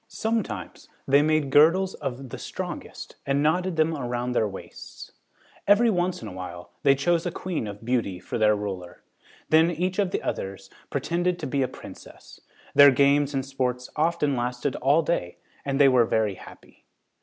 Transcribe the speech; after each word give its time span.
Sometimes 0.07 0.89
they 1.07 1.21
made 1.21 1.51
girdles 1.51 1.93
of 1.93 2.29
the 2.29 2.39
strongest 2.39 3.17
and 3.23 3.43
knotted 3.43 3.75
them 3.75 3.95
around 3.95 4.31
their 4.31 4.47
waists. 4.47 5.11
Every 5.67 5.91
once 5.91 6.23
in 6.23 6.27
a 6.27 6.31
while 6.31 6.71
they 6.81 6.95
chose 6.95 7.27
a 7.27 7.31
queen 7.31 7.67
of 7.67 7.85
beauty 7.85 8.19
for 8.19 8.39
their 8.39 8.55
ruler. 8.55 9.03
Then 9.51 9.69
each 9.69 9.99
of 9.99 10.09
the 10.09 10.23
others 10.23 10.71
pretended 10.89 11.37
to 11.37 11.45
be 11.45 11.61
a 11.61 11.67
princess. 11.67 12.41
Their 12.73 12.89
games 12.89 13.35
and 13.35 13.45
sports 13.45 13.91
often 13.95 14.35
lasted 14.35 14.75
all 14.77 15.03
day 15.03 15.37
and 15.63 15.79
they 15.79 15.87
were 15.87 16.05
very 16.05 16.33
happy. 16.33 16.83